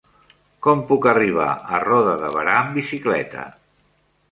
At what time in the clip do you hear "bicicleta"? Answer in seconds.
2.81-3.47